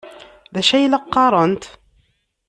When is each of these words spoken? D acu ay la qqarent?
D 0.53 0.55
acu 0.59 0.73
ay 0.77 0.85
la 0.87 0.99
qqarent? 1.03 1.63